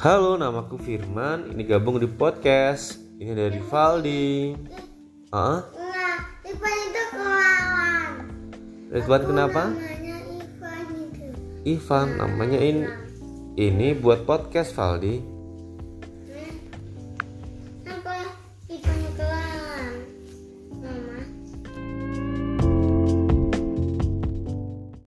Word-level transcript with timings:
Halo, 0.00 0.32
namaku 0.40 0.80
Firman. 0.80 1.52
Ini 1.52 1.76
gabung 1.76 2.00
di 2.00 2.08
podcast. 2.08 2.96
Ini 3.20 3.36
dari 3.36 3.60
Valdi. 3.60 4.56
Ah, 5.28 5.60
Enggak, 5.76 6.20
Ivan 6.48 6.76
itu 6.88 7.02
kawan. 7.12 8.12
Ridwan 8.96 9.22
kenapa? 9.28 9.62
Namanya 9.68 10.16
Ivan 10.24 10.84
itu. 11.04 11.26
Ivan 11.68 12.06
namanya 12.16 12.58
ini. 12.64 12.88
Ini 13.60 13.92
buat 14.00 14.24
podcast 14.24 14.72
Valdi. 14.72 15.20